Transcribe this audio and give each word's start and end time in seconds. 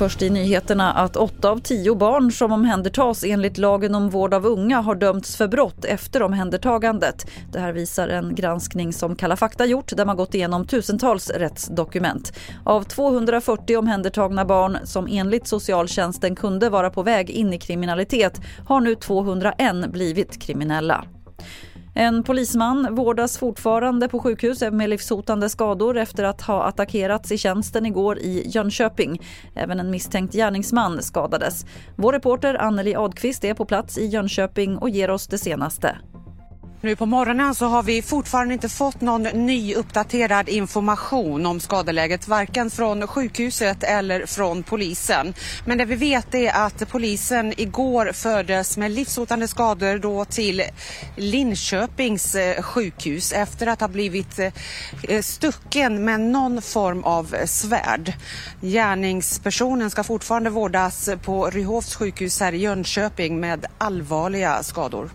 Först 0.00 0.22
i 0.22 0.30
nyheterna 0.30 0.92
att 0.92 1.16
åtta 1.16 1.50
av 1.50 1.60
tio 1.60 1.94
barn 1.94 2.32
som 2.32 2.52
omhändertas 2.52 3.24
enligt 3.24 3.58
lagen 3.58 3.94
om 3.94 4.10
vård 4.10 4.34
av 4.34 4.46
unga 4.46 4.80
har 4.80 4.94
dömts 4.94 5.36
för 5.36 5.48
brott 5.48 5.84
efter 5.84 6.22
omhändertagandet. 6.22 7.26
Det 7.52 7.58
här 7.58 7.72
visar 7.72 8.08
en 8.08 8.34
granskning 8.34 8.92
som 8.92 9.16
Kalla 9.16 9.36
fakta 9.36 9.66
gjort 9.66 9.96
där 9.96 10.06
man 10.06 10.16
gått 10.16 10.34
igenom 10.34 10.66
tusentals 10.66 11.30
rättsdokument. 11.30 12.32
Av 12.64 12.82
240 12.82 13.76
omhändertagna 13.76 14.44
barn 14.44 14.78
som 14.84 15.08
enligt 15.10 15.46
socialtjänsten 15.46 16.36
kunde 16.36 16.68
vara 16.68 16.90
på 16.90 17.02
väg 17.02 17.30
in 17.30 17.52
i 17.52 17.58
kriminalitet 17.58 18.40
har 18.66 18.80
nu 18.80 18.94
201 18.94 19.92
blivit 19.92 20.42
kriminella. 20.42 21.04
En 21.94 22.22
polisman 22.22 22.94
vårdas 22.94 23.38
fortfarande 23.38 24.08
på 24.08 24.18
sjukhus 24.18 24.62
med 24.72 24.90
livshotande 24.90 25.48
skador 25.48 25.96
efter 25.96 26.24
att 26.24 26.40
ha 26.40 26.62
attackerats 26.62 27.32
i 27.32 27.38
tjänsten 27.38 27.86
igår 27.86 28.18
i 28.18 28.48
Jönköping. 28.48 29.20
Även 29.54 29.80
en 29.80 29.90
misstänkt 29.90 30.34
gärningsman 30.34 31.02
skadades. 31.02 31.66
Vår 31.96 32.12
reporter 32.12 32.54
Anneli 32.54 32.94
Adqvist 32.94 33.44
är 33.44 33.54
på 33.54 33.64
plats 33.64 33.98
i 33.98 34.06
Jönköping 34.06 34.78
och 34.78 34.90
ger 34.90 35.10
oss 35.10 35.26
det 35.26 35.38
senaste. 35.38 35.96
Nu 36.82 36.96
på 36.96 37.06
morgonen 37.06 37.54
så 37.54 37.66
har 37.66 37.82
vi 37.82 38.02
fortfarande 38.02 38.54
inte 38.54 38.68
fått 38.68 39.00
någon 39.00 39.22
ny 39.22 39.74
uppdaterad 39.74 40.48
information 40.48 41.46
om 41.46 41.60
skadeläget 41.60 42.28
varken 42.28 42.70
från 42.70 43.06
sjukhuset 43.06 43.82
eller 43.82 44.26
från 44.26 44.62
polisen. 44.62 45.34
Men 45.66 45.78
det 45.78 45.84
vi 45.84 45.94
vet 45.94 46.34
är 46.34 46.52
att 46.52 46.88
polisen 46.88 47.60
igår 47.60 48.12
fördes 48.12 48.76
med 48.76 48.90
livshotande 48.90 49.48
skador 49.48 49.98
då 49.98 50.24
till 50.24 50.62
Linköpings 51.16 52.34
eh, 52.34 52.62
sjukhus 52.62 53.32
efter 53.32 53.66
att 53.66 53.80
ha 53.80 53.88
blivit 53.88 54.38
eh, 54.38 54.52
eh, 55.02 55.22
stucken 55.22 56.04
med 56.04 56.20
någon 56.20 56.62
form 56.62 57.04
av 57.04 57.34
svärd. 57.44 58.12
Gärningspersonen 58.60 59.90
ska 59.90 60.04
fortfarande 60.04 60.50
vårdas 60.50 61.10
på 61.24 61.50
Ryhovs 61.50 61.94
sjukhus 61.94 62.40
här 62.40 62.52
i 62.52 62.58
Jönköping 62.58 63.40
med 63.40 63.66
allvarliga 63.78 64.62
skador. 64.62 65.10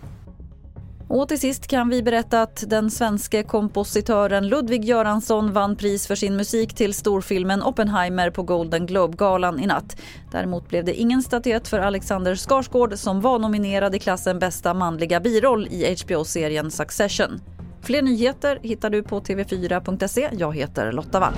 Och 1.08 1.28
till 1.28 1.40
sist 1.40 1.66
kan 1.66 1.88
vi 1.88 2.02
berätta 2.02 2.42
att 2.42 2.64
den 2.66 2.90
svenske 2.90 3.42
kompositören 3.42 4.48
Ludwig 4.48 4.84
Göransson 4.84 5.52
vann 5.52 5.76
pris 5.76 6.06
för 6.06 6.14
sin 6.14 6.36
musik 6.36 6.74
till 6.74 6.94
storfilmen 6.94 7.62
Oppenheimer 7.62 8.30
på 8.30 8.42
Golden 8.42 8.86
Globe-galan 8.86 9.60
i 9.60 9.66
natt. 9.66 9.96
Däremot 10.32 10.68
blev 10.68 10.84
det 10.84 10.94
ingen 10.94 11.22
statyett 11.22 11.68
för 11.68 11.78
Alexander 11.78 12.34
Skarsgård 12.34 12.98
som 12.98 13.20
var 13.20 13.38
nominerad 13.38 13.94
i 13.94 13.98
klassen 13.98 14.38
bästa 14.38 14.74
manliga 14.74 15.20
biroll 15.20 15.66
i 15.70 15.96
HBO-serien 16.02 16.70
Succession. 16.70 17.40
Fler 17.82 18.02
nyheter 18.02 18.58
hittar 18.62 18.90
du 18.90 19.02
på 19.02 19.20
tv4.se. 19.20 20.30
Jag 20.32 20.56
heter 20.56 20.92
Lotta 20.92 21.20
Wall. 21.20 21.34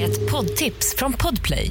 Ett 0.00 0.30
poddtips 0.30 0.94
från 0.96 1.12
Podplay. 1.12 1.70